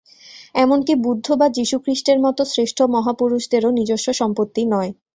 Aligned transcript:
এমন 0.55 0.79
কি 0.83 0.93
বুদ্ধ 1.03 1.27
বা 1.35 1.47
যীশুখ্রীষ্টের 1.57 2.17
মত 2.19 2.37
শ্রেষ্ঠ 2.51 2.77
মহাপুরুষদেরও 2.93 3.69
নিজস্ব 3.79 4.07
সম্পত্তি 4.13 4.61
নয়। 4.73 4.91